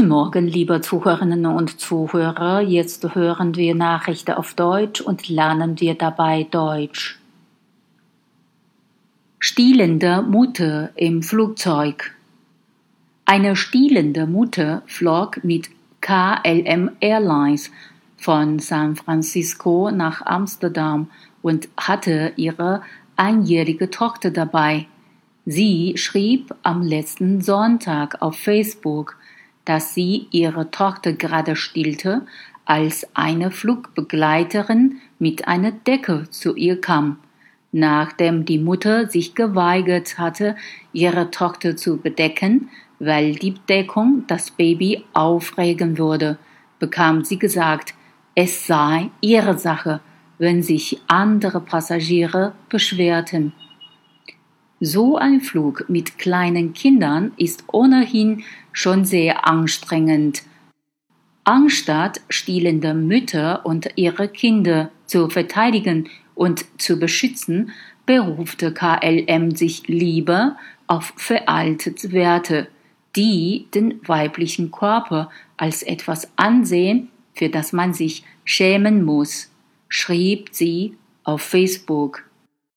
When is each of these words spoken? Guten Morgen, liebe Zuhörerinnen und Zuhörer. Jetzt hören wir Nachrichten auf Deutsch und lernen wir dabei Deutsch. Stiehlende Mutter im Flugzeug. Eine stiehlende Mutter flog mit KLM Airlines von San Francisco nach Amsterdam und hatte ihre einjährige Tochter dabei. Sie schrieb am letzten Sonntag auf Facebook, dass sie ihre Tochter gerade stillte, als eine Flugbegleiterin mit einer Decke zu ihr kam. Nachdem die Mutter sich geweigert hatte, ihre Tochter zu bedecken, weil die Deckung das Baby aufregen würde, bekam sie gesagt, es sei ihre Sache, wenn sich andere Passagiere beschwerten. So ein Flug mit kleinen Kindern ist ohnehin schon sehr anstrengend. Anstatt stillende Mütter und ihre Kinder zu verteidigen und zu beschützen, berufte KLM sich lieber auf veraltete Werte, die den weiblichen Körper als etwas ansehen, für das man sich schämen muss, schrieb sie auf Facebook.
Guten 0.00 0.12
Morgen, 0.12 0.46
liebe 0.46 0.80
Zuhörerinnen 0.80 1.44
und 1.44 1.78
Zuhörer. 1.78 2.62
Jetzt 2.62 3.14
hören 3.14 3.54
wir 3.54 3.74
Nachrichten 3.74 4.32
auf 4.32 4.54
Deutsch 4.54 5.02
und 5.02 5.28
lernen 5.28 5.78
wir 5.78 5.92
dabei 5.94 6.44
Deutsch. 6.50 7.20
Stiehlende 9.38 10.22
Mutter 10.22 10.88
im 10.94 11.22
Flugzeug. 11.22 12.14
Eine 13.26 13.56
stiehlende 13.56 14.26
Mutter 14.26 14.82
flog 14.86 15.44
mit 15.44 15.68
KLM 16.00 16.92
Airlines 17.00 17.70
von 18.16 18.58
San 18.58 18.96
Francisco 18.96 19.90
nach 19.90 20.24
Amsterdam 20.24 21.10
und 21.42 21.68
hatte 21.76 22.32
ihre 22.36 22.80
einjährige 23.16 23.90
Tochter 23.90 24.30
dabei. 24.30 24.86
Sie 25.44 25.92
schrieb 25.98 26.54
am 26.62 26.80
letzten 26.80 27.42
Sonntag 27.42 28.22
auf 28.22 28.38
Facebook, 28.38 29.19
dass 29.70 29.94
sie 29.94 30.26
ihre 30.32 30.72
Tochter 30.72 31.12
gerade 31.12 31.54
stillte, 31.54 32.22
als 32.64 33.06
eine 33.14 33.52
Flugbegleiterin 33.52 34.96
mit 35.20 35.46
einer 35.46 35.70
Decke 35.70 36.24
zu 36.28 36.56
ihr 36.56 36.80
kam. 36.80 37.20
Nachdem 37.70 38.44
die 38.44 38.58
Mutter 38.58 39.08
sich 39.08 39.36
geweigert 39.36 40.18
hatte, 40.18 40.56
ihre 40.92 41.30
Tochter 41.30 41.76
zu 41.76 41.98
bedecken, 41.98 42.68
weil 42.98 43.36
die 43.36 43.54
Deckung 43.68 44.24
das 44.26 44.50
Baby 44.50 45.04
aufregen 45.12 45.98
würde, 45.98 46.36
bekam 46.80 47.22
sie 47.22 47.38
gesagt, 47.38 47.94
es 48.34 48.66
sei 48.66 49.10
ihre 49.20 49.56
Sache, 49.56 50.00
wenn 50.38 50.64
sich 50.64 51.00
andere 51.06 51.60
Passagiere 51.60 52.54
beschwerten. 52.68 53.52
So 54.82 55.16
ein 55.16 55.42
Flug 55.42 55.84
mit 55.88 56.18
kleinen 56.18 56.72
Kindern 56.72 57.32
ist 57.36 57.64
ohnehin 57.70 58.44
schon 58.72 59.04
sehr 59.04 59.46
anstrengend. 59.46 60.42
Anstatt 61.44 62.22
stillende 62.30 62.94
Mütter 62.94 63.66
und 63.66 63.90
ihre 63.96 64.28
Kinder 64.28 64.90
zu 65.04 65.28
verteidigen 65.28 66.08
und 66.34 66.64
zu 66.80 66.98
beschützen, 66.98 67.72
berufte 68.06 68.72
KLM 68.72 69.54
sich 69.54 69.86
lieber 69.86 70.56
auf 70.86 71.12
veraltete 71.16 72.12
Werte, 72.12 72.68
die 73.16 73.66
den 73.74 74.00
weiblichen 74.08 74.70
Körper 74.70 75.30
als 75.58 75.82
etwas 75.82 76.30
ansehen, 76.36 77.10
für 77.34 77.50
das 77.50 77.74
man 77.74 77.92
sich 77.92 78.24
schämen 78.44 79.04
muss, 79.04 79.50
schrieb 79.88 80.48
sie 80.52 80.96
auf 81.22 81.42
Facebook. 81.42 82.29